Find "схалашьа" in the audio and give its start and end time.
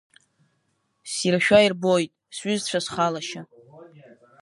2.85-3.41